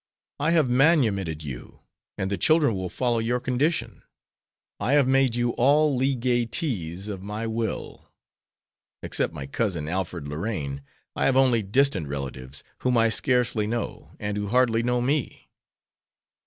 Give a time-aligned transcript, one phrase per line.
[0.39, 1.81] I have manumitted you,
[2.17, 4.01] and the children will follow your condition.
[4.79, 8.09] I have made you all legatees of my will.
[9.03, 10.81] Except my cousin, Alfred Lorraine,
[11.15, 15.51] I have only distant relatives, whom I scarcely know and who hardly know me."